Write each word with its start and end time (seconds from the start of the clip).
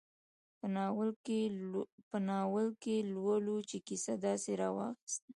په 2.09 2.17
ناول 2.27 2.69
کې 2.85 2.95
لولو 3.13 3.55
چې 3.69 3.77
کیسه 3.87 4.13
داسې 4.25 4.51
راواخیسته. 4.61 5.29